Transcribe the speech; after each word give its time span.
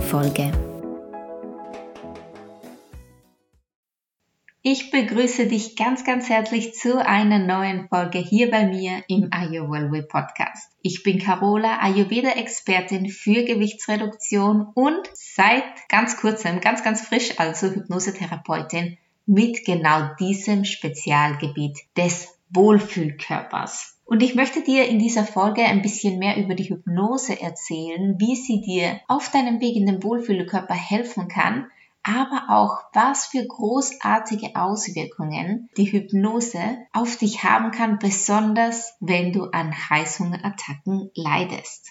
Folge. 0.00 0.52
Ich 4.68 4.90
begrüße 4.90 5.46
dich 5.46 5.76
ganz, 5.76 6.04
ganz 6.04 6.28
herzlich 6.28 6.74
zu 6.74 6.98
einer 6.98 7.38
neuen 7.38 7.88
Folge 7.88 8.18
hier 8.18 8.50
bei 8.50 8.66
mir 8.66 9.04
im 9.06 9.28
Ayurveda 9.30 10.02
Podcast. 10.08 10.72
Ich 10.82 11.04
bin 11.04 11.20
Carola, 11.20 11.78
Ayurveda-Expertin 11.78 13.08
für 13.08 13.44
Gewichtsreduktion 13.44 14.66
und 14.74 15.08
seit 15.14 15.88
ganz 15.88 16.16
kurzem, 16.16 16.60
ganz, 16.60 16.82
ganz 16.82 17.02
frisch 17.02 17.38
also 17.38 17.68
Hypnosetherapeutin 17.68 18.98
mit 19.24 19.64
genau 19.64 20.10
diesem 20.18 20.64
Spezialgebiet 20.64 21.78
des 21.96 22.36
Wohlfühlkörpers. 22.50 23.95
Und 24.06 24.22
ich 24.22 24.36
möchte 24.36 24.62
dir 24.62 24.86
in 24.86 25.00
dieser 25.00 25.24
Folge 25.24 25.62
ein 25.62 25.82
bisschen 25.82 26.20
mehr 26.20 26.36
über 26.36 26.54
die 26.54 26.70
Hypnose 26.70 27.40
erzählen, 27.40 28.14
wie 28.18 28.36
sie 28.36 28.60
dir 28.60 29.00
auf 29.08 29.30
deinem 29.30 29.60
Weg 29.60 29.74
in 29.74 29.84
den 29.84 30.02
Wohlfühlkörper 30.02 30.74
helfen 30.74 31.26
kann, 31.26 31.66
aber 32.04 32.46
auch 32.48 32.84
was 32.92 33.26
für 33.26 33.44
großartige 33.44 34.54
Auswirkungen 34.54 35.68
die 35.76 35.90
Hypnose 35.90 36.78
auf 36.92 37.16
dich 37.16 37.42
haben 37.42 37.72
kann, 37.72 37.98
besonders 37.98 38.94
wenn 39.00 39.32
du 39.32 39.46
an 39.46 39.74
Heißhungerattacken 39.90 41.10
leidest. 41.16 41.88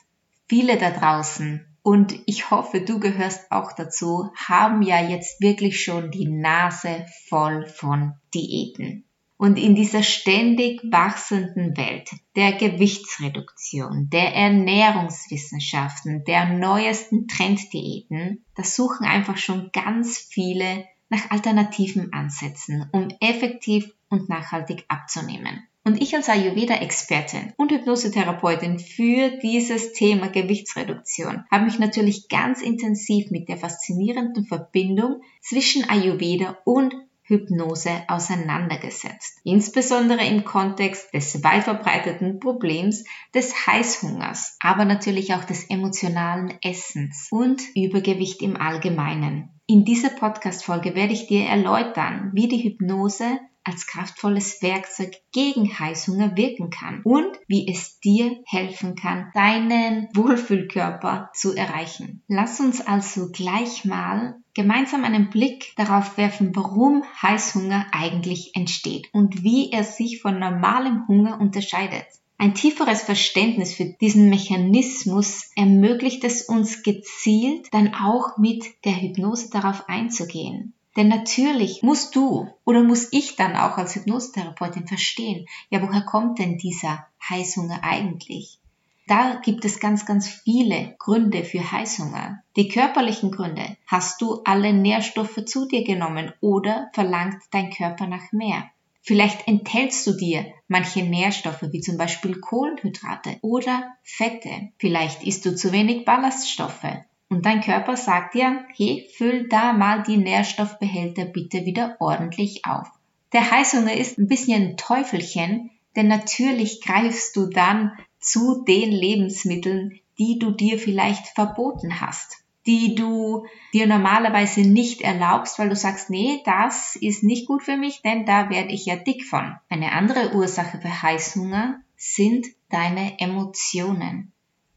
Viele 0.48 0.78
da 0.78 0.92
draußen 0.92 1.66
und 1.82 2.18
ich 2.28 2.50
hoffe, 2.50 2.80
du 2.80 3.00
gehörst 3.00 3.52
auch 3.52 3.74
dazu, 3.74 4.32
haben 4.36 4.82
ja 4.82 5.02
jetzt 5.02 5.42
wirklich 5.42 5.84
schon 5.84 6.12
die 6.12 6.30
Nase 6.30 7.06
voll 7.28 7.68
von 7.68 8.14
Diäten. 8.34 9.05
Und 9.38 9.60
in 9.60 9.76
dieser 9.76 10.02
ständig 10.02 10.82
wachsenden 10.90 11.76
Welt 11.76 12.10
der 12.38 12.54
Gewichtsreduktion, 12.54 14.10
der 14.10 14.34
Ernährungswissenschaften, 14.34 16.24
der 16.24 16.54
neuesten 16.54 17.28
Trenddiäten, 17.28 18.46
da 18.56 18.64
suchen 18.64 19.06
einfach 19.06 19.38
schon 19.38 19.72
ganz 19.74 20.18
viele 20.18 20.86
nach 21.10 21.32
alternativen 21.32 22.14
Ansätzen, 22.14 22.90
um 22.94 23.10
effektiv 23.20 23.94
und 24.10 24.30
nachhaltig 24.30 24.86
abzunehmen. 24.88 25.68
Und 25.84 26.02
ich 26.02 26.16
als 26.16 26.30
Ayurveda-Expertin 26.30 27.54
und 27.58 27.72
Hypnosetherapeutin 27.72 28.80
für 28.80 29.38
dieses 29.44 29.94
Thema 29.94 30.30
Gewichtsreduktion 30.30 31.44
habe 31.52 31.66
mich 31.66 31.78
natürlich 31.78 32.28
ganz 32.28 32.64
intensiv 32.64 33.30
mit 33.30 33.50
der 33.50 33.58
faszinierenden 33.58 34.46
Verbindung 34.46 35.22
zwischen 35.42 35.88
Ayurveda 35.88 36.58
und 36.66 36.96
Hypnose 37.28 38.04
auseinandergesetzt, 38.08 39.40
insbesondere 39.44 40.26
im 40.26 40.46
Kontext 40.46 41.14
des 41.14 41.44
weit 41.44 41.64
verbreiteten 41.64 42.40
Problems 42.40 43.04
des 43.34 43.66
Heißhungers, 43.66 44.58
aber 44.60 44.86
natürlich 44.86 45.34
auch 45.34 45.44
des 45.44 45.70
emotionalen 45.70 46.58
Essens 46.62 47.28
und 47.32 47.62
Übergewicht 47.76 48.42
im 48.42 48.56
Allgemeinen. 48.56 49.50
In 49.66 49.84
dieser 49.84 50.10
Podcast-Folge 50.10 50.94
werde 50.94 51.14
ich 51.14 51.26
dir 51.26 51.46
erläutern, 51.46 52.30
wie 52.34 52.48
die 52.48 52.64
Hypnose 52.64 53.40
als 53.66 53.88
kraftvolles 53.88 54.62
Werkzeug 54.62 55.14
gegen 55.34 55.78
Heißhunger 55.78 56.38
wirken 56.38 56.70
kann 56.70 57.02
und 57.04 57.28
wie 57.48 57.68
es 57.68 58.00
dir 58.00 58.32
helfen 58.46 58.96
kann, 58.96 59.32
deinen 59.34 60.08
Wohlfühlkörper 60.14 61.30
zu 61.34 61.54
erreichen. 61.54 62.24
Lass 62.28 62.60
uns 62.60 62.80
also 62.80 63.30
gleich 63.32 63.84
mal 63.84 64.36
gemeinsam 64.54 65.04
einen 65.04 65.30
Blick 65.30 65.74
darauf 65.76 66.18
werfen, 66.18 66.56
warum 66.56 67.04
Heißhunger 67.22 67.88
eigentlich 67.92 68.56
entsteht 68.56 69.10
und 69.12 69.44
wie 69.44 69.72
er 69.72 69.84
sich 69.84 70.22
von 70.22 70.40
normalem 70.40 71.08
Hunger 71.08 71.42
unterscheidet. 71.42 72.06
Ein 72.38 72.54
tieferes 72.54 73.02
Verständnis 73.02 73.74
für 73.74 73.86
diesen 73.86 74.30
Mechanismus 74.30 75.52
ermöglicht 75.56 76.24
es 76.26 76.44
uns 76.44 76.84
gezielt 76.84 77.68
dann 77.74 77.94
auch 77.94 78.38
mit 78.38 78.66
der 78.84 79.02
Hypnose 79.02 79.50
darauf 79.50 79.88
einzugehen. 79.88 80.74
Denn 80.96 81.10
natürlich 81.10 81.84
musst 81.84 82.16
du 82.16 82.48
oder 82.64 82.82
muss 82.84 83.12
ich 83.12 83.36
dann 83.36 83.56
auch 83.56 83.78
als 83.78 83.96
Hypnosetherapeutin 83.96 84.88
verstehen, 84.88 85.46
ja, 85.70 85.82
woher 85.82 86.02
kommt 86.02 86.40
denn 86.40 86.58
dieser 86.58 87.06
Heißhunger 87.30 87.84
eigentlich? 87.84 88.60
Da 89.08 89.40
gibt 89.44 89.66
es 89.66 89.80
ganz, 89.80 90.06
ganz 90.06 90.28
viele 90.28 90.96
Gründe 90.98 91.44
für 91.44 91.72
Heißhunger. 91.72 92.42
Die 92.56 92.70
körperlichen 92.70 93.30
Gründe. 93.30 93.78
Hast 93.86 94.22
du 94.22 94.42
alle 94.46 94.74
Nährstoffe 94.74 95.46
zu 95.46 95.68
dir 95.68 95.84
genommen 95.84 96.34
oder 96.42 96.90
verlangt 96.94 97.44
dein 97.52 97.70
Körper 97.70 98.08
nach 98.08 98.32
mehr? 98.32 98.70
Vielleicht 99.02 99.48
enthältst 99.48 100.08
du 100.08 100.14
dir 100.14 100.52
manche 100.68 101.04
Nährstoffe 101.04 101.62
wie 101.72 101.82
zum 101.82 101.98
Beispiel 101.98 102.40
Kohlenhydrate 102.40 103.38
oder 103.42 103.96
Fette. 104.02 104.72
Vielleicht 104.80 105.22
isst 105.24 105.46
du 105.46 105.56
zu 105.56 105.72
wenig 105.72 106.06
Ballaststoffe 106.06 106.88
und 107.30 107.46
dein 107.46 107.62
Körper 107.62 107.98
sagt 107.98 108.36
dir, 108.36 108.66
hey, 108.76 109.10
füll 109.16 109.48
da 109.50 109.74
mal 109.74 110.04
die 110.04 110.18
Nährstoffbehälter 110.18 111.26
bitte 111.26 111.66
wieder 111.66 111.98
ordentlich 112.00 112.66
auf. 112.66 112.88
Der 113.34 113.52
Heißhunger 113.52 113.94
ist 113.94 114.18
ein 114.18 114.28
bisschen 114.28 114.62
ein 114.62 114.78
Teufelchen, 114.78 115.72
denn 115.96 116.08
natürlich 116.08 116.82
greifst 116.82 117.36
du 117.36 117.48
dann 117.48 117.92
zu 118.20 118.64
den 118.64 118.92
Lebensmitteln, 118.92 120.00
die 120.18 120.40
du 120.40 120.52
dir 120.52 120.80
vielleicht 120.80 121.28
verboten 121.28 122.00
hast, 122.00 122.44
die 122.66 122.96
du 122.96 123.46
dir 123.74 123.88
normalerweise 123.88 124.62
nicht 124.62 125.02
erlaubst, 125.02 125.60
weil 125.60 125.70
du 125.70 125.76
sagst, 125.76 126.10
nee, 126.10 126.42
das 126.46 126.96
ist 126.96 127.24
nicht 127.24 127.48
gut 127.48 127.64
für 127.64 127.78
mich, 127.78 128.02
denn 128.02 128.26
da 128.26 128.50
werde 128.50 128.72
ich 128.72 128.86
ja 128.86 128.96
dick 128.96 129.26
von. 129.26 129.56
Eine 129.70 129.92
andere 129.92 130.34
Ursache 130.34 130.80
für 130.80 131.02
Heißhunger 131.02 131.82
sind 131.98 132.48
deine 132.70 133.20
Emotionen. 133.20 134.32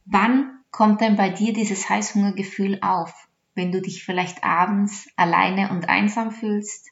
Wann 0.04 0.57
kommt 0.70 1.00
denn 1.00 1.16
bei 1.16 1.30
dir 1.30 1.52
dieses 1.52 1.88
Heißhungergefühl 1.88 2.80
auf? 2.82 3.12
Wenn 3.54 3.72
du 3.72 3.80
dich 3.80 4.04
vielleicht 4.04 4.44
abends 4.44 5.08
alleine 5.16 5.70
und 5.70 5.88
einsam 5.88 6.30
fühlst? 6.30 6.90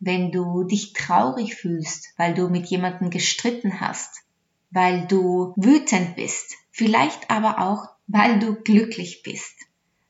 Wenn 0.00 0.30
du 0.30 0.64
dich 0.64 0.92
traurig 0.92 1.56
fühlst, 1.56 2.14
weil 2.16 2.34
du 2.34 2.48
mit 2.48 2.66
jemandem 2.66 3.10
gestritten 3.10 3.80
hast? 3.80 4.22
Weil 4.70 5.06
du 5.06 5.52
wütend 5.56 6.16
bist? 6.16 6.54
Vielleicht 6.70 7.30
aber 7.30 7.58
auch, 7.58 7.88
weil 8.06 8.38
du 8.38 8.54
glücklich 8.54 9.22
bist? 9.22 9.54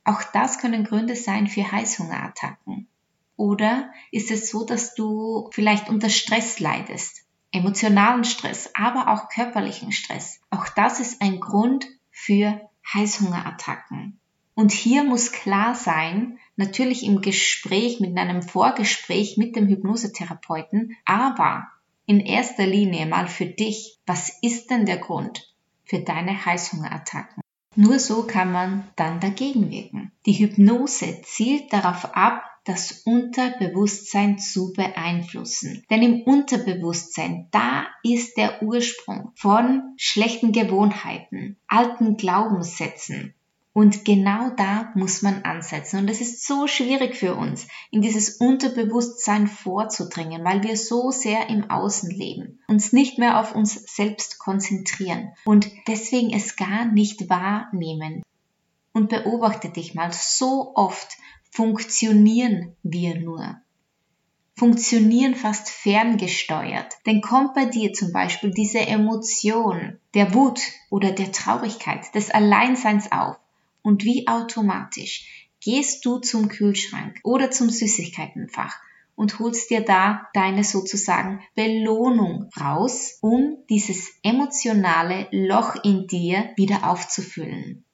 Auch 0.05 0.23
das 0.23 0.59
können 0.59 0.85
Gründe 0.85 1.17
sein 1.17 1.47
für 1.47 1.71
Heißhungerattacken. 1.71 2.89
Oder 3.37 3.93
ist 4.11 4.31
es 4.31 4.51
so, 4.51 4.65
dass 4.65 4.95
du 4.95 5.49
vielleicht 5.53 5.89
unter 5.89 6.11
Stress 6.11 6.61
leidest? 6.61 7.25
Emotionalen 7.53 8.25
Stress, 8.25 8.71
aber 8.75 9.09
auch 9.13 9.29
körperlichen 9.29 9.93
Stress. 9.93 10.41
Auch 10.51 10.69
das 10.69 11.01
ist 11.01 11.23
ein 11.23 11.41
Grund 11.41 11.87
für 12.11 12.68
Heißhungerattacken. 12.93 14.19
Und 14.54 14.72
hier 14.72 15.04
muss 15.04 15.32
klar 15.32 15.75
sein, 15.75 16.38
natürlich 16.56 17.04
im 17.04 17.21
Gespräch, 17.21 18.00
mit 18.00 18.16
einem 18.19 18.43
Vorgespräch 18.43 19.37
mit 19.37 19.54
dem 19.54 19.69
Hypnosetherapeuten, 19.69 20.97
aber 21.04 21.69
in 22.06 22.21
erster 22.21 22.66
Linie 22.66 23.06
mal 23.06 23.28
für 23.28 23.47
dich, 23.47 23.99
was 24.06 24.32
ist 24.43 24.71
denn 24.71 24.87
der 24.87 24.99
Grund 24.99 25.54
für 25.84 26.00
deine 26.00 26.44
Heißhungerattacken? 26.44 27.43
Nur 27.76 28.00
so 28.00 28.26
kann 28.26 28.50
man 28.50 28.88
dann 28.97 29.20
dagegen 29.20 29.70
wirken. 29.70 30.10
Die 30.26 30.32
Hypnose 30.32 31.22
zielt 31.22 31.72
darauf 31.72 32.16
ab, 32.16 32.48
das 32.69 33.03
Unterbewusstsein 33.05 34.39
zu 34.39 34.73
beeinflussen. 34.75 35.84
Denn 35.89 36.03
im 36.03 36.23
Unterbewusstsein, 36.23 37.49
da 37.51 37.87
ist 38.03 38.37
der 38.37 38.62
Ursprung 38.62 39.33
von 39.37 39.95
schlechten 39.97 40.53
Gewohnheiten, 40.53 41.56
alten 41.67 42.17
Glaubenssätzen. 42.19 43.34
Und 43.73 44.05
genau 44.05 44.51
da 44.51 44.91
muss 44.97 45.23
man 45.23 45.45
ansetzen. 45.45 46.01
Und 46.01 46.11
es 46.11 46.21
ist 46.21 46.45
so 46.45 46.67
schwierig 46.67 47.15
für 47.15 47.37
uns, 47.37 47.69
in 47.91 48.03
dieses 48.03 48.37
Unterbewusstsein 48.37 49.47
vorzudringen, 49.47 50.45
weil 50.45 50.62
wir 50.65 50.77
so 50.77 51.11
sehr 51.11 51.49
im 51.49 51.71
Außen 51.71 52.11
leben, 52.11 52.59
uns 52.67 52.93
nicht 52.93 53.19
mehr 53.19 53.39
auf 53.39 53.55
uns 53.55 53.75
selbst 53.75 54.39
konzentrieren 54.41 55.33
und 55.45 55.71
deswegen 55.87 56.35
es 56.35 56.56
gar 56.56 56.87
nicht 56.87 57.31
wahrnehmen. 57.31 58.23
Und 58.93 59.11
beobachte 59.11 59.69
dich 59.69 59.95
mal, 59.95 60.11
so 60.12 60.73
oft 60.75 61.17
funktionieren 61.51 62.77
wir 62.83 63.21
nur. 63.21 63.61
Funktionieren 64.56 65.37
fast 65.37 65.71
ferngesteuert. 65.71 66.95
Denn 67.06 67.21
kommt 67.21 67.55
bei 67.55 67.65
dir 67.65 67.93
zum 67.93 68.12
Beispiel 68.12 68.50
diese 68.50 68.81
Emotion 68.81 69.99
der 70.15 70.35
Wut 70.35 70.61
oder 70.91 71.12
der 71.12 71.31
Traurigkeit, 71.31 72.12
des 72.15 72.31
Alleinseins 72.31 73.12
auf 73.12 73.37
und 73.83 74.05
wie 74.05 74.27
automatisch 74.27 75.49
gehst 75.61 76.05
du 76.05 76.19
zum 76.19 76.49
Kühlschrank 76.49 77.21
oder 77.23 77.51
zum 77.51 77.71
Süßigkeitenfach 77.71 78.81
und 79.15 79.39
holst 79.39 79.71
dir 79.71 79.81
da 79.81 80.29
deine 80.35 80.62
sozusagen 80.62 81.43
Belohnung 81.55 82.51
raus, 82.61 83.19
um 83.21 83.59
dieses 83.69 84.12
emotionale 84.23 85.29
Loch 85.33 85.77
in 85.83 86.06
dir 86.06 86.51
wieder 86.56 86.89
aufzufüllen. 86.89 87.85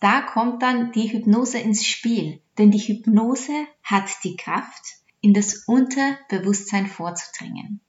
Da 0.00 0.22
kommt 0.22 0.62
dann 0.62 0.92
die 0.92 1.12
Hypnose 1.12 1.58
ins 1.58 1.86
Spiel, 1.86 2.40
denn 2.58 2.70
die 2.70 2.78
Hypnose 2.78 3.66
hat 3.82 4.08
die 4.24 4.36
Kraft, 4.36 4.82
in 5.20 5.34
das 5.34 5.64
Unterbewusstsein 5.66 6.86
vorzudringen. 6.86 7.80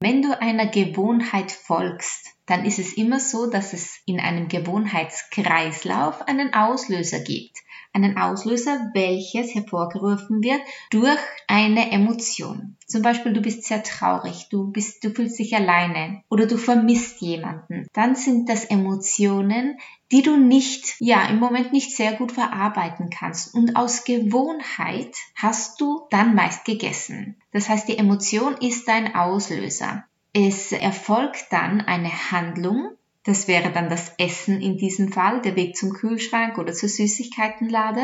Wenn 0.00 0.20
du 0.20 0.38
einer 0.38 0.66
Gewohnheit 0.66 1.50
folgst, 1.50 2.26
dann 2.44 2.66
ist 2.66 2.78
es 2.78 2.92
immer 2.92 3.18
so, 3.18 3.50
dass 3.50 3.72
es 3.72 3.98
in 4.04 4.20
einem 4.20 4.48
Gewohnheitskreislauf 4.48 6.28
einen 6.28 6.52
Auslöser 6.52 7.20
gibt. 7.20 7.56
Einen 7.94 8.18
Auslöser, 8.18 8.90
welches 8.92 9.54
hervorgerufen 9.54 10.42
wird 10.42 10.60
durch 10.90 11.18
eine 11.46 11.90
Emotion. 11.92 12.76
Zum 12.86 13.02
Beispiel, 13.02 13.32
du 13.32 13.40
bist 13.40 13.64
sehr 13.64 13.82
traurig, 13.82 14.48
du 14.50 14.70
bist, 14.70 15.02
du 15.04 15.10
fühlst 15.10 15.38
dich 15.38 15.54
alleine 15.54 16.22
oder 16.28 16.46
du 16.46 16.58
vermisst 16.58 17.20
jemanden. 17.20 17.86
Dann 17.92 18.14
sind 18.16 18.48
das 18.48 18.64
Emotionen, 18.64 19.78
die 20.12 20.22
du 20.22 20.36
nicht, 20.36 20.96
ja, 20.98 21.24
im 21.26 21.38
Moment 21.38 21.72
nicht 21.72 21.96
sehr 21.96 22.12
gut 22.12 22.32
verarbeiten 22.32 23.10
kannst. 23.10 23.54
Und 23.54 23.76
aus 23.76 24.04
Gewohnheit 24.04 25.16
hast 25.36 25.80
du 25.80 26.06
dann 26.10 26.34
meist 26.34 26.64
gegessen. 26.64 27.36
Das 27.52 27.68
heißt, 27.68 27.88
die 27.88 27.98
Emotion 27.98 28.56
ist 28.58 28.86
dein 28.86 29.14
Auslöser. 29.14 30.04
Es 30.32 30.72
erfolgt 30.72 31.46
dann 31.50 31.80
eine 31.80 32.10
Handlung, 32.32 32.90
das 33.24 33.48
wäre 33.48 33.72
dann 33.72 33.88
das 33.88 34.12
Essen 34.18 34.60
in 34.60 34.76
diesem 34.76 35.10
Fall, 35.10 35.40
der 35.40 35.56
Weg 35.56 35.76
zum 35.76 35.94
Kühlschrank 35.94 36.58
oder 36.58 36.72
zur 36.74 36.90
Süßigkeitenlade. 36.90 38.02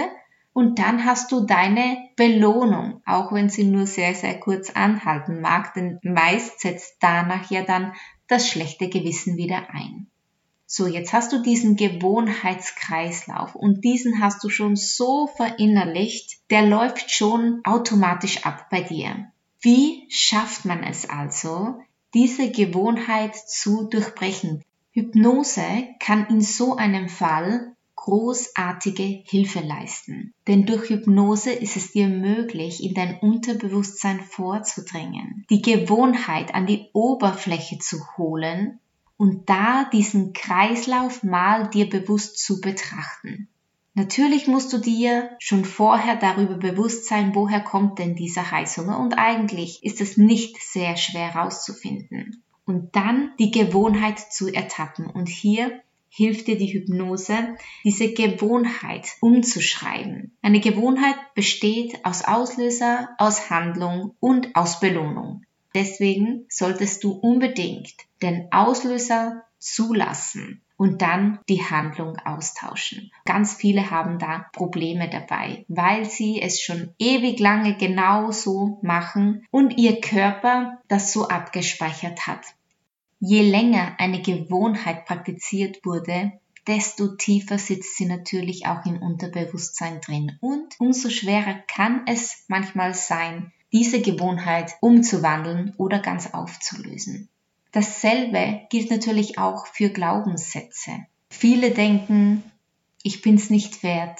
Und 0.52 0.78
dann 0.78 1.04
hast 1.04 1.30
du 1.30 1.46
deine 1.46 1.98
Belohnung, 2.16 3.02
auch 3.06 3.30
wenn 3.32 3.50
sie 3.50 3.64
nur 3.64 3.86
sehr, 3.86 4.14
sehr 4.14 4.40
kurz 4.40 4.70
anhalten 4.70 5.40
mag, 5.40 5.74
denn 5.74 6.00
meist 6.02 6.60
setzt 6.60 6.96
danach 7.00 7.50
ja 7.50 7.62
dann 7.62 7.92
das 8.26 8.48
schlechte 8.48 8.88
Gewissen 8.88 9.36
wieder 9.36 9.68
ein. 9.70 10.08
So, 10.66 10.86
jetzt 10.86 11.12
hast 11.12 11.32
du 11.32 11.42
diesen 11.42 11.76
Gewohnheitskreislauf 11.76 13.54
und 13.54 13.84
diesen 13.84 14.20
hast 14.20 14.42
du 14.42 14.48
schon 14.48 14.76
so 14.76 15.26
verinnerlicht, 15.26 16.38
der 16.50 16.62
läuft 16.62 17.10
schon 17.10 17.60
automatisch 17.64 18.46
ab 18.46 18.70
bei 18.70 18.80
dir. 18.80 19.30
Wie 19.60 20.06
schafft 20.08 20.64
man 20.64 20.82
es 20.82 21.10
also, 21.10 21.80
diese 22.14 22.50
Gewohnheit 22.50 23.36
zu 23.36 23.88
durchbrechen? 23.88 24.64
Hypnose 24.92 25.86
kann 26.00 26.26
in 26.26 26.40
so 26.40 26.74
einem 26.74 27.08
Fall 27.08 27.76
großartige 27.94 29.22
Hilfe 29.24 29.60
leisten. 29.60 30.34
Denn 30.48 30.66
durch 30.66 30.88
Hypnose 30.88 31.52
ist 31.52 31.76
es 31.76 31.92
dir 31.92 32.08
möglich, 32.08 32.82
in 32.82 32.94
dein 32.94 33.18
Unterbewusstsein 33.20 34.20
vorzudringen, 34.20 35.44
die 35.48 35.62
Gewohnheit 35.62 36.54
an 36.54 36.66
die 36.66 36.88
Oberfläche 36.92 37.78
zu 37.78 37.98
holen 38.16 38.80
und 39.16 39.48
da 39.48 39.84
diesen 39.92 40.32
Kreislauf 40.32 41.22
mal 41.22 41.68
dir 41.68 41.88
bewusst 41.88 42.38
zu 42.38 42.60
betrachten. 42.60 43.48
Natürlich 43.94 44.48
musst 44.48 44.72
du 44.72 44.78
dir 44.78 45.36
schon 45.38 45.64
vorher 45.64 46.16
darüber 46.16 46.54
bewusst 46.54 47.06
sein, 47.06 47.34
woher 47.34 47.60
kommt 47.60 48.00
denn 48.00 48.16
dieser 48.16 48.50
Heißhunger 48.50 48.98
und 48.98 49.18
eigentlich 49.18 49.84
ist 49.84 50.00
es 50.00 50.16
nicht 50.16 50.60
sehr 50.60 50.96
schwer 50.96 51.34
herauszufinden 51.34 52.42
und 52.70 52.94
dann 52.94 53.32
die 53.40 53.50
Gewohnheit 53.50 54.20
zu 54.20 54.46
ertappen. 54.46 55.06
Und 55.10 55.28
hier 55.28 55.82
hilft 56.08 56.46
dir 56.46 56.56
die 56.56 56.72
Hypnose, 56.72 57.56
diese 57.82 58.12
Gewohnheit 58.12 59.08
umzuschreiben. 59.20 60.36
Eine 60.40 60.60
Gewohnheit 60.60 61.16
besteht 61.34 62.04
aus 62.04 62.24
Auslöser, 62.24 63.08
aus 63.18 63.50
Handlung 63.50 64.14
und 64.20 64.54
aus 64.54 64.78
Belohnung. 64.78 65.42
Deswegen 65.74 66.46
solltest 66.48 67.02
du 67.02 67.10
unbedingt 67.10 67.92
den 68.22 68.46
Auslöser 68.52 69.42
zulassen 69.58 70.62
und 70.76 71.02
dann 71.02 71.40
die 71.48 71.64
Handlung 71.64 72.18
austauschen. 72.18 73.10
Ganz 73.24 73.54
viele 73.54 73.90
haben 73.90 74.20
da 74.20 74.46
Probleme 74.52 75.10
dabei, 75.10 75.64
weil 75.66 76.04
sie 76.04 76.40
es 76.40 76.62
schon 76.62 76.94
ewig 76.98 77.40
lange 77.40 77.76
genau 77.76 78.30
so 78.30 78.78
machen 78.82 79.44
und 79.50 79.76
ihr 79.76 80.00
Körper 80.00 80.78
das 80.86 81.12
so 81.12 81.28
abgespeichert 81.28 82.26
hat. 82.28 82.46
Je 83.20 83.42
länger 83.42 83.96
eine 83.98 84.22
Gewohnheit 84.22 85.04
praktiziert 85.04 85.84
wurde, 85.84 86.32
desto 86.66 87.16
tiefer 87.16 87.58
sitzt 87.58 87.96
sie 87.96 88.06
natürlich 88.06 88.66
auch 88.66 88.86
im 88.86 89.02
Unterbewusstsein 89.02 90.00
drin 90.00 90.38
und 90.40 90.74
umso 90.78 91.10
schwerer 91.10 91.54
kann 91.66 92.02
es 92.06 92.44
manchmal 92.48 92.94
sein, 92.94 93.52
diese 93.72 94.00
Gewohnheit 94.00 94.72
umzuwandeln 94.80 95.74
oder 95.76 95.98
ganz 95.98 96.32
aufzulösen. 96.32 97.28
Dasselbe 97.72 98.62
gilt 98.70 98.90
natürlich 98.90 99.38
auch 99.38 99.66
für 99.66 99.90
Glaubenssätze. 99.90 101.06
Viele 101.28 101.70
denken, 101.70 102.42
ich 103.02 103.20
bin's 103.20 103.50
nicht 103.50 103.82
wert, 103.82 104.18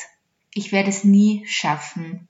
ich 0.53 0.73
werde 0.73 0.91
es 0.91 1.05
nie 1.05 1.45
schaffen, 1.47 2.29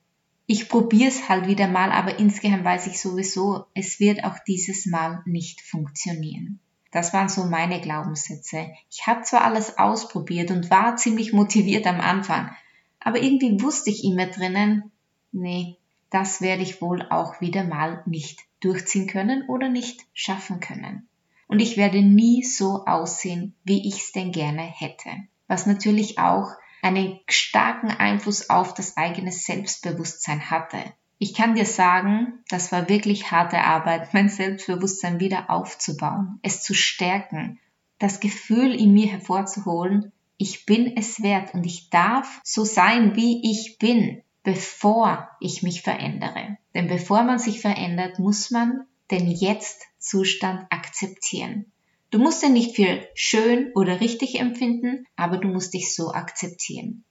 ich 0.51 0.69
probiere 0.69 1.11
es 1.11 1.29
halt 1.29 1.47
wieder 1.47 1.69
mal, 1.69 1.93
aber 1.93 2.19
insgeheim 2.19 2.65
weiß 2.65 2.89
ich 2.89 3.01
sowieso, 3.01 3.67
es 3.73 4.01
wird 4.01 4.25
auch 4.25 4.37
dieses 4.49 4.85
Mal 4.85 5.23
nicht 5.25 5.61
funktionieren. 5.61 6.59
Das 6.91 7.13
waren 7.13 7.29
so 7.29 7.45
meine 7.45 7.81
Glaubenssätze. 7.81 8.67
Ich 8.91 9.07
habe 9.07 9.23
zwar 9.23 9.45
alles 9.45 9.79
ausprobiert 9.79 10.51
und 10.51 10.69
war 10.69 10.97
ziemlich 10.97 11.33
motiviert 11.33 11.87
am 11.87 12.01
Anfang, 12.01 12.51
aber 12.99 13.23
irgendwie 13.23 13.63
wusste 13.63 13.91
ich 13.91 14.03
immer 14.03 14.27
drinnen, 14.27 14.91
nee, 15.31 15.77
das 16.11 16.41
werde 16.41 16.65
ich 16.65 16.83
wohl 16.83 17.07
auch 17.11 17.41
wieder 17.41 17.63
mal 17.63 18.03
nicht 18.07 18.41
durchziehen 18.59 19.07
können 19.07 19.49
oder 19.49 19.69
nicht 19.69 20.05
schaffen 20.15 20.59
können. 20.59 21.07
Und 21.47 21.61
ich 21.61 21.77
werde 21.77 22.03
nie 22.03 22.43
so 22.43 22.87
aussehen, 22.87 23.55
wie 23.63 23.87
ich 23.87 23.99
es 23.99 24.11
denn 24.11 24.33
gerne 24.33 24.63
hätte. 24.63 25.11
Was 25.47 25.67
natürlich 25.67 26.19
auch 26.19 26.51
einen 26.83 27.21
starken 27.29 27.89
Einfluss 27.91 28.51
auf 28.51 28.75
das 28.75 28.97
eigene 28.97 29.33
Selbstbewusstsein 29.33 30.51
hatte. 30.51 30.79
Ich 31.19 31.35
kann 31.35 31.55
dir 31.55 31.67
sagen, 31.67 32.43
das 32.49 32.73
war 32.73 32.89
wirklich 32.89 33.31
harte 33.31 33.63
Arbeit, 33.63 34.15
mein 34.15 34.29
Selbstbewusstsein 34.29 35.21
wieder 35.21 35.51
aufzubauen, 35.51 36.39
es 36.43 36.63
zu 36.63 36.75
stärken, 36.75 37.59
das 37.99 38.21
Gefühl 38.21 38.75
in 38.75 38.93
mir 38.95 39.09
hervorzuholen, 39.09 40.13
ich 40.39 40.65
bin 40.65 40.97
es 40.97 41.23
wert 41.23 41.53
und 41.53 41.67
ich 41.67 41.91
darf 41.91 42.41
so 42.43 42.65
sein, 42.65 43.15
wie 43.15 43.51
ich 43.51 43.77
bin, 43.79 44.23
bevor 44.43 45.29
ich 45.39 45.63
mich 45.63 45.83
verändere. 45.83 46.57
Denn 46.75 46.89
bevor 46.89 47.25
man 47.25 47.39
sich 47.39 47.61
verändert, 47.61 48.19
muss 48.19 48.51
man 48.51 48.87
den 49.11 49.27
Jetzt-Zustand 49.27 50.67
akzeptieren. 50.71 51.71
Du 52.11 52.19
musst 52.19 52.43
ihn 52.43 52.55
nicht 52.55 52.75
für 52.75 53.07
schön 53.15 53.71
oder 53.75 54.01
richtig 54.01 54.41
empfinden, 54.41 55.07
aber 55.15 55.39
du 55.39 55.47
musst 55.47 55.75
dich 55.75 55.95
so 55.95 56.13
akzeptieren. 56.13 57.05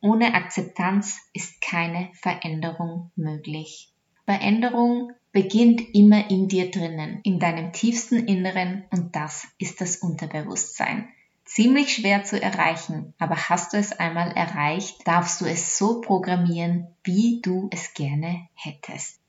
Ohne 0.00 0.34
Akzeptanz 0.34 1.16
ist 1.32 1.60
keine 1.60 2.10
Veränderung 2.14 3.12
möglich. 3.14 3.92
Veränderung 4.24 5.12
beginnt 5.30 5.94
immer 5.94 6.28
in 6.28 6.48
dir 6.48 6.72
drinnen, 6.72 7.20
in 7.22 7.38
deinem 7.38 7.72
tiefsten 7.72 8.26
Inneren 8.26 8.84
und 8.90 9.14
das 9.14 9.46
ist 9.58 9.80
das 9.80 9.96
Unterbewusstsein. 9.98 11.08
Ziemlich 11.44 11.94
schwer 11.94 12.24
zu 12.24 12.40
erreichen, 12.40 13.14
aber 13.18 13.36
hast 13.48 13.72
du 13.72 13.76
es 13.76 13.92
einmal 13.92 14.32
erreicht, 14.32 15.06
darfst 15.06 15.40
du 15.40 15.44
es 15.44 15.78
so 15.78 16.00
programmieren, 16.00 16.88
wie 17.04 17.40
du 17.42 17.68
es 17.70 17.94
gerne 17.94 18.48
hättest. 18.54 19.21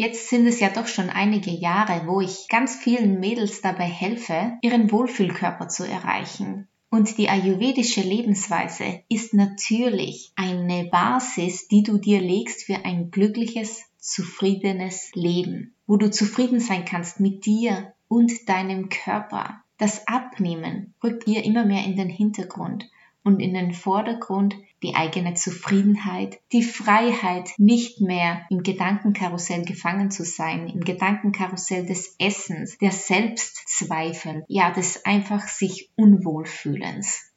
Jetzt 0.00 0.30
sind 0.30 0.46
es 0.46 0.60
ja 0.60 0.70
doch 0.70 0.86
schon 0.86 1.10
einige 1.10 1.50
Jahre, 1.50 2.06
wo 2.06 2.22
ich 2.22 2.48
ganz 2.48 2.74
vielen 2.74 3.20
Mädels 3.20 3.60
dabei 3.60 3.84
helfe, 3.84 4.56
ihren 4.62 4.90
Wohlfühlkörper 4.90 5.68
zu 5.68 5.86
erreichen. 5.86 6.68
Und 6.88 7.18
die 7.18 7.28
ayurvedische 7.28 8.00
Lebensweise 8.00 9.02
ist 9.10 9.34
natürlich 9.34 10.32
eine 10.36 10.84
Basis, 10.84 11.68
die 11.68 11.82
du 11.82 11.98
dir 11.98 12.18
legst 12.18 12.64
für 12.64 12.86
ein 12.86 13.10
glückliches, 13.10 13.82
zufriedenes 13.98 15.10
Leben, 15.12 15.74
wo 15.86 15.98
du 15.98 16.10
zufrieden 16.10 16.60
sein 16.60 16.86
kannst 16.86 17.20
mit 17.20 17.44
dir 17.44 17.92
und 18.08 18.48
deinem 18.48 18.88
Körper. 18.88 19.62
Das 19.76 20.08
Abnehmen 20.08 20.94
rückt 21.04 21.26
dir 21.26 21.44
immer 21.44 21.66
mehr 21.66 21.84
in 21.84 21.96
den 21.96 22.08
Hintergrund 22.08 22.88
und 23.22 23.40
in 23.40 23.54
den 23.54 23.72
Vordergrund 23.72 24.56
die 24.82 24.94
eigene 24.94 25.34
Zufriedenheit, 25.34 26.40
die 26.52 26.62
Freiheit, 26.62 27.50
nicht 27.58 28.00
mehr 28.00 28.46
im 28.48 28.62
Gedankenkarussell 28.62 29.64
gefangen 29.64 30.10
zu 30.10 30.24
sein, 30.24 30.68
im 30.68 30.80
Gedankenkarussell 30.80 31.86
des 31.86 32.16
Essens, 32.18 32.78
der 32.78 32.92
Selbstzweifel, 32.92 34.44
ja, 34.48 34.70
des 34.70 35.04
einfach 35.04 35.46
sich 35.48 35.90
Unwohlfühlens. 35.96 37.30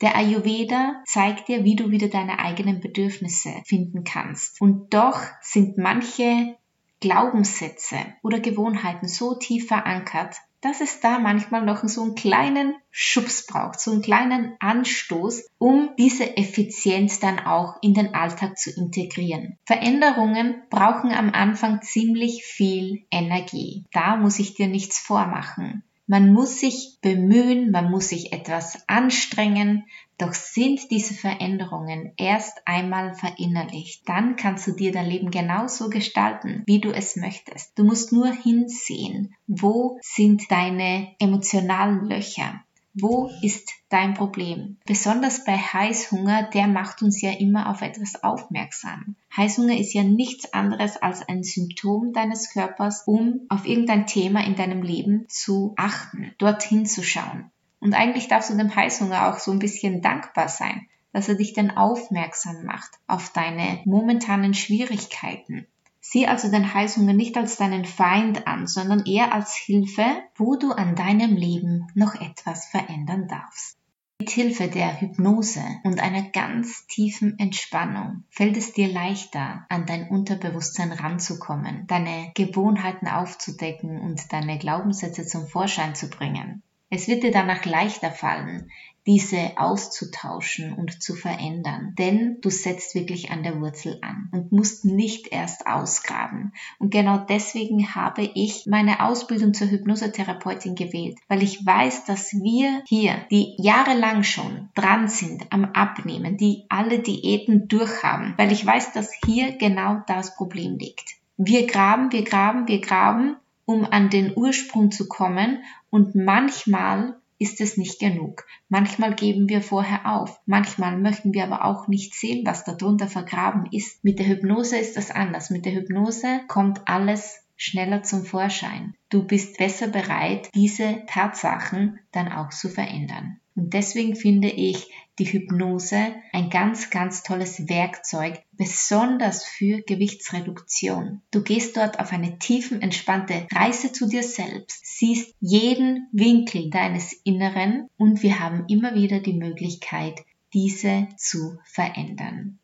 Der 0.00 0.16
Ayurveda 0.16 1.02
zeigt 1.06 1.48
dir, 1.48 1.64
wie 1.64 1.76
du 1.76 1.90
wieder 1.90 2.08
deine 2.08 2.38
eigenen 2.38 2.80
Bedürfnisse 2.80 3.50
finden 3.66 4.04
kannst. 4.04 4.60
Und 4.60 4.94
doch 4.94 5.20
sind 5.42 5.76
manche 5.76 6.56
Glaubenssätze 7.00 7.96
oder 8.22 8.40
Gewohnheiten 8.40 9.08
so 9.08 9.34
tief 9.34 9.68
verankert, 9.68 10.36
dass 10.60 10.80
es 10.80 11.00
da 11.00 11.18
manchmal 11.18 11.64
noch 11.64 11.82
so 11.84 12.02
einen 12.02 12.14
kleinen 12.14 12.74
Schubs 12.90 13.46
braucht, 13.46 13.80
so 13.80 13.92
einen 13.92 14.02
kleinen 14.02 14.56
Anstoß, 14.60 15.48
um 15.58 15.90
diese 15.98 16.36
Effizienz 16.36 17.20
dann 17.20 17.38
auch 17.38 17.76
in 17.82 17.94
den 17.94 18.14
Alltag 18.14 18.58
zu 18.58 18.70
integrieren. 18.70 19.58
Veränderungen 19.64 20.62
brauchen 20.70 21.12
am 21.12 21.30
Anfang 21.30 21.82
ziemlich 21.82 22.44
viel 22.44 23.06
Energie. 23.10 23.86
Da 23.92 24.16
muss 24.16 24.38
ich 24.38 24.54
dir 24.54 24.68
nichts 24.68 24.98
vormachen. 24.98 25.84
Man 26.10 26.32
muss 26.32 26.58
sich 26.58 26.98
bemühen, 27.02 27.70
man 27.70 27.88
muss 27.88 28.08
sich 28.08 28.32
etwas 28.32 28.82
anstrengen, 28.88 29.84
doch 30.18 30.32
sind 30.32 30.90
diese 30.90 31.14
Veränderungen 31.14 32.14
erst 32.16 32.62
einmal 32.64 33.14
verinnerlicht, 33.14 34.08
dann 34.08 34.34
kannst 34.34 34.66
du 34.66 34.72
dir 34.72 34.90
dein 34.90 35.06
Leben 35.06 35.30
genauso 35.30 35.88
gestalten, 35.88 36.64
wie 36.66 36.80
du 36.80 36.90
es 36.90 37.14
möchtest. 37.14 37.78
Du 37.78 37.84
musst 37.84 38.12
nur 38.12 38.26
hinsehen, 38.32 39.36
wo 39.46 40.00
sind 40.02 40.50
deine 40.50 41.14
emotionalen 41.20 42.06
Löcher. 42.06 42.60
Wo 42.92 43.30
ist 43.40 43.70
dein 43.88 44.14
Problem? 44.14 44.76
Besonders 44.84 45.44
bei 45.44 45.56
Heißhunger, 45.56 46.50
der 46.50 46.66
macht 46.66 47.02
uns 47.02 47.22
ja 47.22 47.30
immer 47.30 47.70
auf 47.70 47.82
etwas 47.82 48.24
aufmerksam. 48.24 49.14
Heißhunger 49.36 49.78
ist 49.78 49.92
ja 49.92 50.02
nichts 50.02 50.52
anderes 50.52 50.96
als 50.96 51.28
ein 51.28 51.44
Symptom 51.44 52.12
deines 52.12 52.52
Körpers, 52.52 53.04
um 53.06 53.42
auf 53.48 53.64
irgendein 53.64 54.08
Thema 54.08 54.44
in 54.44 54.56
deinem 54.56 54.82
Leben 54.82 55.26
zu 55.28 55.72
achten, 55.76 56.34
dorthin 56.38 56.84
zu 56.84 57.04
schauen. 57.04 57.52
Und 57.78 57.94
eigentlich 57.94 58.26
darfst 58.26 58.50
du 58.50 58.56
dem 58.56 58.74
Heißhunger 58.74 59.28
auch 59.28 59.38
so 59.38 59.52
ein 59.52 59.60
bisschen 59.60 60.02
dankbar 60.02 60.48
sein, 60.48 60.88
dass 61.12 61.28
er 61.28 61.36
dich 61.36 61.52
dann 61.52 61.70
aufmerksam 61.70 62.64
macht 62.64 62.90
auf 63.06 63.32
deine 63.32 63.82
momentanen 63.84 64.52
Schwierigkeiten. 64.52 65.68
Sieh 66.00 66.26
also 66.26 66.50
den 66.50 66.72
Heißhunger 66.72 67.12
nicht 67.12 67.36
als 67.36 67.56
deinen 67.56 67.84
Feind 67.84 68.46
an, 68.46 68.66
sondern 68.66 69.04
eher 69.04 69.34
als 69.34 69.54
Hilfe, 69.54 70.04
wo 70.34 70.56
du 70.56 70.72
an 70.72 70.96
deinem 70.96 71.36
Leben 71.36 71.86
noch 71.94 72.14
etwas 72.14 72.66
verändern 72.66 73.28
darfst. 73.28 73.76
Mit 74.20 74.30
Hilfe 74.30 74.68
der 74.68 75.00
Hypnose 75.00 75.62
und 75.82 75.98
einer 75.98 76.22
ganz 76.22 76.86
tiefen 76.86 77.38
Entspannung 77.38 78.24
fällt 78.28 78.58
es 78.58 78.74
dir 78.74 78.88
leichter, 78.88 79.64
an 79.70 79.86
dein 79.86 80.08
Unterbewusstsein 80.08 80.92
ranzukommen, 80.92 81.86
deine 81.86 82.30
Gewohnheiten 82.34 83.08
aufzudecken 83.08 83.98
und 83.98 84.30
deine 84.30 84.58
Glaubenssätze 84.58 85.24
zum 85.24 85.46
Vorschein 85.46 85.94
zu 85.94 86.10
bringen. 86.10 86.62
Es 86.90 87.08
wird 87.08 87.22
dir 87.22 87.30
danach 87.30 87.64
leichter 87.64 88.10
fallen, 88.10 88.70
diese 89.06 89.52
auszutauschen 89.56 90.72
und 90.72 91.02
zu 91.02 91.14
verändern. 91.14 91.94
Denn 91.98 92.38
du 92.42 92.50
setzt 92.50 92.94
wirklich 92.94 93.30
an 93.30 93.42
der 93.42 93.60
Wurzel 93.60 93.98
an 94.02 94.28
und 94.32 94.52
musst 94.52 94.84
nicht 94.84 95.28
erst 95.32 95.66
ausgraben. 95.66 96.52
Und 96.78 96.90
genau 96.90 97.18
deswegen 97.18 97.94
habe 97.94 98.30
ich 98.34 98.66
meine 98.66 99.04
Ausbildung 99.04 99.54
zur 99.54 99.70
Hypnosetherapeutin 99.70 100.74
gewählt, 100.74 101.18
weil 101.28 101.42
ich 101.42 101.64
weiß, 101.64 102.04
dass 102.04 102.32
wir 102.32 102.82
hier, 102.86 103.26
die 103.30 103.54
jahrelang 103.58 104.22
schon 104.22 104.68
dran 104.74 105.08
sind 105.08 105.46
am 105.50 105.64
Abnehmen, 105.64 106.36
die 106.36 106.66
alle 106.68 106.98
Diäten 106.98 107.68
durchhaben, 107.68 108.34
weil 108.36 108.52
ich 108.52 108.64
weiß, 108.64 108.92
dass 108.92 109.10
hier 109.24 109.56
genau 109.56 110.02
das 110.06 110.36
Problem 110.36 110.78
liegt. 110.78 111.16
Wir 111.36 111.66
graben, 111.66 112.12
wir 112.12 112.24
graben, 112.24 112.68
wir 112.68 112.80
graben 112.80 113.36
um 113.70 113.86
an 113.88 114.10
den 114.10 114.36
Ursprung 114.36 114.90
zu 114.90 115.06
kommen 115.06 115.62
und 115.90 116.16
manchmal 116.16 117.14
ist 117.40 117.60
es 117.60 117.78
nicht 117.78 117.98
genug. 117.98 118.44
Manchmal 118.68 119.14
geben 119.14 119.48
wir 119.48 119.62
vorher 119.62 120.14
auf. 120.14 120.40
Manchmal 120.44 120.98
möchten 120.98 121.32
wir 121.32 121.42
aber 121.44 121.64
auch 121.64 121.88
nicht 121.88 122.14
sehen, 122.14 122.46
was 122.46 122.64
darunter 122.64 123.08
vergraben 123.08 123.66
ist. 123.72 124.04
Mit 124.04 124.18
der 124.18 124.28
Hypnose 124.28 124.76
ist 124.78 124.96
das 124.96 125.10
anders. 125.10 125.48
Mit 125.48 125.64
der 125.64 125.72
Hypnose 125.72 126.42
kommt 126.46 126.86
alles 126.86 127.42
schneller 127.56 128.02
zum 128.02 128.24
Vorschein. 128.24 128.94
Du 129.08 129.26
bist 129.26 129.56
besser 129.56 129.88
bereit, 129.88 130.50
diese 130.54 131.02
Tatsachen 131.06 131.98
dann 132.12 132.30
auch 132.30 132.50
zu 132.50 132.68
verändern. 132.68 133.40
Und 133.60 133.74
deswegen 133.74 134.16
finde 134.16 134.48
ich 134.48 134.90
die 135.18 135.26
Hypnose 135.26 136.14
ein 136.32 136.48
ganz, 136.48 136.88
ganz 136.88 137.22
tolles 137.22 137.68
Werkzeug, 137.68 138.42
besonders 138.52 139.44
für 139.44 139.82
Gewichtsreduktion. 139.82 141.20
Du 141.30 141.42
gehst 141.42 141.76
dort 141.76 142.00
auf 142.00 142.10
eine 142.10 142.38
tiefen, 142.38 142.80
entspannte 142.80 143.46
Reise 143.52 143.92
zu 143.92 144.08
dir 144.08 144.22
selbst, 144.22 144.80
siehst 144.82 145.34
jeden 145.40 146.08
Winkel 146.10 146.70
deines 146.70 147.12
Inneren 147.12 147.86
und 147.98 148.22
wir 148.22 148.40
haben 148.40 148.64
immer 148.68 148.94
wieder 148.94 149.20
die 149.20 149.34
Möglichkeit, 149.34 150.24
diese 150.54 151.08
zu 151.18 151.58
verändern. 151.64 152.58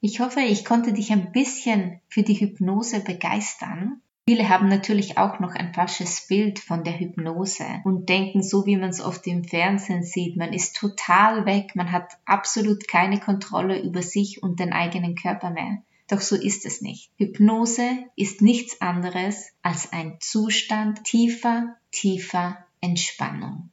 Ich 0.00 0.20
hoffe, 0.20 0.42
ich 0.42 0.64
konnte 0.64 0.92
dich 0.92 1.10
ein 1.10 1.32
bisschen 1.32 2.00
für 2.06 2.22
die 2.22 2.38
Hypnose 2.38 3.00
begeistern 3.00 4.00
Viele 4.28 4.48
haben 4.48 4.68
natürlich 4.68 5.18
auch 5.18 5.38
noch 5.38 5.54
ein 5.54 5.72
falsches 5.72 6.26
Bild 6.26 6.58
von 6.58 6.82
der 6.82 6.98
Hypnose 6.98 7.64
und 7.84 8.08
denken, 8.08 8.42
so 8.42 8.66
wie 8.66 8.76
man 8.76 8.88
es 8.88 9.00
oft 9.00 9.24
im 9.28 9.44
Fernsehen 9.44 10.02
sieht, 10.02 10.36
man 10.36 10.52
ist 10.52 10.74
total 10.74 11.46
weg, 11.46 11.76
man 11.76 11.92
hat 11.92 12.10
absolut 12.24 12.88
keine 12.88 13.20
Kontrolle 13.20 13.80
über 13.80 14.02
sich 14.02 14.42
und 14.42 14.58
den 14.58 14.72
eigenen 14.72 15.14
Körper 15.14 15.50
mehr. 15.50 15.80
Doch 16.08 16.20
so 16.20 16.34
ist 16.34 16.66
es 16.66 16.82
nicht. 16.82 17.12
Hypnose 17.18 17.88
ist 18.16 18.42
nichts 18.42 18.80
anderes 18.80 19.52
als 19.62 19.92
ein 19.92 20.16
Zustand 20.18 21.04
tiefer, 21.04 21.76
tiefer 21.92 22.58
Entspannung. 22.80 23.70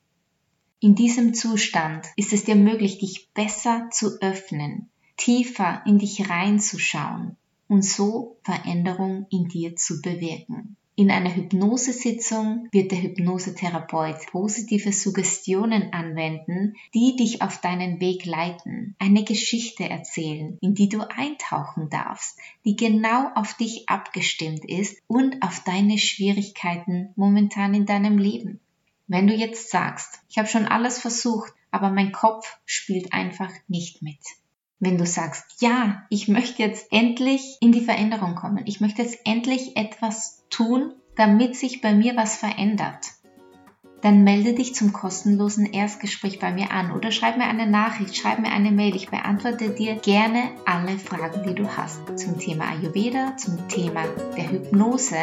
In 0.79 0.93
diesem 0.93 1.33
Zustand 1.33 2.05
ist 2.15 2.31
es 2.31 2.43
dir 2.43 2.55
möglich, 2.55 2.99
dich 2.99 3.31
besser 3.33 3.87
zu 3.89 4.21
öffnen, 4.21 4.91
tiefer 5.17 5.81
in 5.87 5.97
dich 5.97 6.29
reinzuschauen 6.29 7.37
und 7.73 7.83
so 7.83 8.37
Veränderung 8.43 9.25
in 9.31 9.47
dir 9.47 9.75
zu 9.75 9.99
bewirken. 9.99 10.77
In 10.95 11.09
einer 11.09 11.35
Hypnosesitzung 11.35 12.67
wird 12.71 12.91
der 12.91 13.01
Hypnosetherapeut 13.01 14.27
positive 14.27 14.93
Suggestionen 14.93 15.91
anwenden, 15.91 16.75
die 16.93 17.15
dich 17.15 17.41
auf 17.41 17.59
deinen 17.61 17.99
Weg 17.99 18.27
leiten, 18.27 18.95
eine 18.99 19.23
Geschichte 19.23 19.89
erzählen, 19.89 20.59
in 20.61 20.75
die 20.75 20.87
du 20.87 21.01
eintauchen 21.01 21.89
darfst, 21.89 22.37
die 22.63 22.75
genau 22.75 23.31
auf 23.33 23.55
dich 23.55 23.89
abgestimmt 23.89 24.65
ist 24.65 25.01
und 25.07 25.41
auf 25.41 25.63
deine 25.63 25.97
Schwierigkeiten 25.97 27.09
momentan 27.15 27.73
in 27.73 27.87
deinem 27.87 28.19
Leben. 28.19 28.59
Wenn 29.07 29.25
du 29.25 29.33
jetzt 29.33 29.71
sagst, 29.71 30.21
ich 30.29 30.37
habe 30.37 30.47
schon 30.47 30.67
alles 30.67 30.99
versucht, 30.99 31.51
aber 31.71 31.89
mein 31.89 32.11
Kopf 32.11 32.55
spielt 32.67 33.13
einfach 33.13 33.49
nicht 33.67 34.03
mit, 34.03 34.19
wenn 34.85 34.97
du 34.97 35.05
sagst, 35.05 35.61
ja, 35.61 36.03
ich 36.09 36.27
möchte 36.27 36.61
jetzt 36.61 36.87
endlich 36.91 37.57
in 37.61 37.71
die 37.71 37.81
Veränderung 37.81 38.35
kommen, 38.35 38.63
ich 38.65 38.81
möchte 38.81 39.01
jetzt 39.01 39.19
endlich 39.25 39.77
etwas 39.77 40.43
tun, 40.49 40.93
damit 41.15 41.55
sich 41.55 41.81
bei 41.81 41.93
mir 41.93 42.15
was 42.15 42.37
verändert, 42.37 43.11
dann 44.01 44.25
melde 44.25 44.53
dich 44.53 44.75
zum 44.75 44.91
kostenlosen 44.91 45.65
Erstgespräch 45.65 46.37
bei 46.37 46.51
mir 46.51 46.71
an 46.71 46.91
oder 46.91 47.11
schreib 47.11 47.37
mir 47.37 47.45
eine 47.45 47.67
Nachricht, 47.67 48.17
schreib 48.17 48.39
mir 48.39 48.51
eine 48.51 48.71
Mail. 48.71 48.97
Ich 48.97 49.09
beantworte 49.09 49.69
dir 49.69 49.95
gerne 49.95 50.49
alle 50.65 50.99
Fragen, 50.99 51.47
die 51.47 51.55
du 51.55 51.69
hast 51.77 52.01
zum 52.19 52.37
Thema 52.37 52.65
Ayurveda, 52.69 53.37
zum 53.37 53.69
Thema 53.69 54.03
der 54.35 54.51
Hypnose 54.51 55.15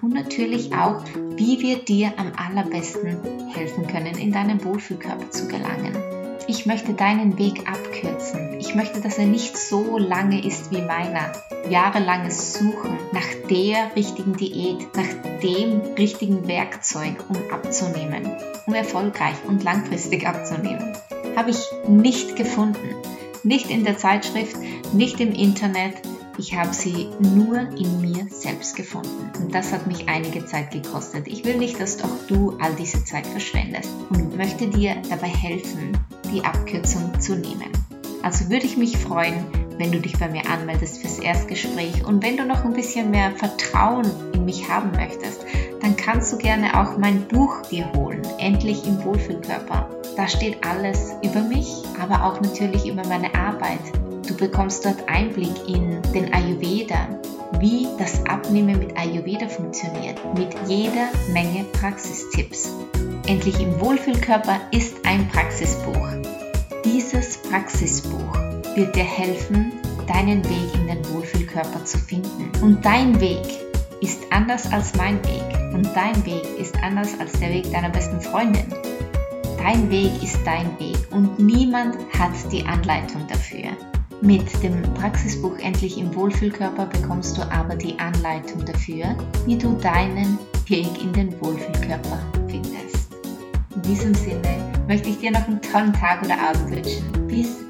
und 0.00 0.14
natürlich 0.14 0.72
auch, 0.74 1.02
wie 1.34 1.60
wir 1.60 1.78
dir 1.78 2.12
am 2.18 2.32
allerbesten 2.36 3.18
helfen 3.52 3.88
können, 3.88 4.16
in 4.16 4.30
deinen 4.30 4.64
Wohlfühlkörper 4.64 5.30
zu 5.32 5.48
gelangen. 5.48 6.19
Ich 6.50 6.66
möchte 6.66 6.94
deinen 6.94 7.38
Weg 7.38 7.68
abkürzen. 7.70 8.58
Ich 8.58 8.74
möchte, 8.74 9.00
dass 9.00 9.18
er 9.18 9.26
nicht 9.26 9.56
so 9.56 9.98
lange 9.98 10.44
ist 10.44 10.72
wie 10.72 10.82
meiner. 10.82 11.30
Jahrelanges 11.70 12.54
Suchen 12.54 12.98
nach 13.12 13.48
der 13.48 13.94
richtigen 13.94 14.36
Diät, 14.36 14.88
nach 14.96 15.38
dem 15.44 15.80
richtigen 15.96 16.48
Werkzeug, 16.48 17.24
um 17.28 17.36
abzunehmen, 17.52 18.32
um 18.66 18.74
erfolgreich 18.74 19.36
und 19.46 19.62
langfristig 19.62 20.26
abzunehmen. 20.26 20.92
Habe 21.36 21.50
ich 21.50 21.60
nicht 21.86 22.34
gefunden. 22.34 22.96
Nicht 23.44 23.70
in 23.70 23.84
der 23.84 23.96
Zeitschrift, 23.96 24.56
nicht 24.92 25.20
im 25.20 25.32
Internet, 25.32 26.02
ich 26.36 26.56
habe 26.56 26.74
sie 26.74 27.10
nur 27.20 27.58
in 27.78 28.00
mir 28.00 28.26
selbst 28.28 28.74
gefunden. 28.74 29.30
Und 29.38 29.54
das 29.54 29.72
hat 29.72 29.86
mich 29.86 30.08
einige 30.08 30.46
Zeit 30.46 30.72
gekostet. 30.72 31.28
Ich 31.28 31.44
will 31.44 31.58
nicht, 31.58 31.78
dass 31.78 32.02
auch 32.02 32.26
du 32.26 32.56
all 32.60 32.74
diese 32.74 33.04
Zeit 33.04 33.26
verschwendest 33.26 33.90
und 34.10 34.36
möchte 34.36 34.66
dir 34.66 34.96
dabei 35.08 35.28
helfen, 35.28 35.96
die 36.30 36.44
Abkürzung 36.44 37.20
zu 37.20 37.34
nehmen. 37.34 37.70
Also 38.22 38.50
würde 38.50 38.66
ich 38.66 38.76
mich 38.76 38.96
freuen, 38.96 39.44
wenn 39.78 39.92
du 39.92 39.98
dich 39.98 40.18
bei 40.18 40.28
mir 40.28 40.48
anmeldest 40.50 40.98
fürs 40.98 41.18
Erstgespräch 41.18 42.04
und 42.04 42.22
wenn 42.22 42.36
du 42.36 42.44
noch 42.44 42.64
ein 42.64 42.74
bisschen 42.74 43.10
mehr 43.10 43.30
Vertrauen 43.32 44.04
in 44.34 44.44
mich 44.44 44.68
haben 44.68 44.90
möchtest, 44.92 45.46
dann 45.80 45.96
kannst 45.96 46.32
du 46.32 46.36
gerne 46.36 46.78
auch 46.78 46.98
mein 46.98 47.26
Buch 47.28 47.62
dir 47.70 47.90
holen, 47.94 48.20
Endlich 48.38 48.86
im 48.86 49.02
Wohlfühlkörper. 49.04 49.88
Da 50.16 50.28
steht 50.28 50.64
alles 50.66 51.12
über 51.24 51.40
mich, 51.40 51.82
aber 51.98 52.24
auch 52.24 52.40
natürlich 52.40 52.86
über 52.86 53.06
meine 53.06 53.34
Arbeit. 53.34 53.80
Du 54.28 54.34
bekommst 54.36 54.84
dort 54.84 55.08
Einblick 55.08 55.66
in 55.66 56.00
den 56.12 56.32
Ayurveda, 56.34 57.08
wie 57.58 57.88
das 57.98 58.24
Abnehmen 58.26 58.78
mit 58.78 58.96
Ayurveda 58.96 59.48
funktioniert, 59.48 60.18
mit 60.36 60.54
jeder 60.68 61.08
Menge 61.32 61.64
Praxistipps. 61.72 62.70
Endlich 63.26 63.60
im 63.60 63.80
Wohlfühlkörper 63.80 64.60
ist 64.70 64.96
ein 65.04 65.28
Praxisbuch. 65.28 66.08
Dieses 66.84 67.38
Praxisbuch 67.38 68.34
wird 68.74 68.94
dir 68.94 69.04
helfen, 69.04 69.72
deinen 70.06 70.44
Weg 70.44 70.74
in 70.74 70.86
den 70.86 71.08
Wohlfühlkörper 71.12 71.84
zu 71.84 71.98
finden. 71.98 72.50
Und 72.62 72.84
dein 72.84 73.20
Weg 73.20 73.44
ist 74.00 74.20
anders 74.30 74.72
als 74.72 74.94
mein 74.96 75.22
Weg. 75.24 75.74
Und 75.74 75.88
dein 75.94 76.24
Weg 76.24 76.44
ist 76.58 76.74
anders 76.82 77.10
als 77.20 77.32
der 77.38 77.50
Weg 77.50 77.70
deiner 77.70 77.90
besten 77.90 78.20
Freundin. 78.20 78.66
Dein 79.58 79.90
Weg 79.90 80.22
ist 80.22 80.38
dein 80.44 80.78
Weg 80.80 80.96
und 81.10 81.38
niemand 81.38 81.96
hat 82.18 82.32
die 82.50 82.64
Anleitung 82.64 83.26
dafür. 83.28 83.76
Mit 84.22 84.62
dem 84.62 84.82
Praxisbuch 84.94 85.56
Endlich 85.58 85.96
im 85.96 86.14
Wohlfühlkörper 86.14 86.86
bekommst 86.86 87.38
du 87.38 87.42
aber 87.50 87.74
die 87.74 87.98
Anleitung 87.98 88.66
dafür, 88.66 89.16
wie 89.46 89.56
du 89.56 89.72
deinen 89.76 90.38
Weg 90.66 91.02
in 91.02 91.12
den 91.14 91.40
Wohlfühlkörper 91.40 92.18
findest. 92.46 93.08
In 93.74 93.82
diesem 93.82 94.14
Sinne 94.14 94.72
möchte 94.86 95.08
ich 95.08 95.18
dir 95.20 95.30
noch 95.30 95.46
einen 95.48 95.62
tollen 95.62 95.94
Tag 95.94 96.22
oder 96.22 96.38
Abend 96.38 96.70
wünschen. 96.70 97.26
Bis 97.28 97.69